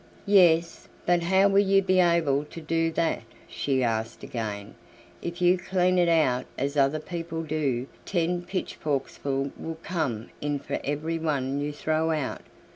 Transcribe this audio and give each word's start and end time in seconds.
"Yes, 0.25 0.89
but 1.05 1.21
how 1.21 1.47
will 1.47 1.61
you 1.63 1.83
be 1.83 1.99
able 1.99 2.43
to 2.45 2.59
do 2.59 2.91
that?" 2.93 3.21
she 3.47 3.83
asked 3.83 4.23
again. 4.23 4.73
"If 5.21 5.43
you 5.43 5.59
clean 5.59 5.99
it 5.99 6.09
out 6.09 6.47
as 6.57 6.75
other 6.75 6.97
people 6.97 7.43
do, 7.43 7.85
ten 8.03 8.41
pitchforksful 8.41 9.51
will 9.59 9.77
come 9.83 10.31
in 10.41 10.57
for 10.57 10.79
every 10.83 11.19
one 11.19 11.59
you 11.61 11.71
throw 11.71 12.09
out. 12.09 12.41